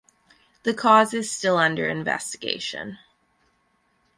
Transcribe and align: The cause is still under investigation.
The 0.63 0.73
cause 0.73 1.13
is 1.13 1.29
still 1.31 1.57
under 1.57 1.87
investigation. 1.87 2.97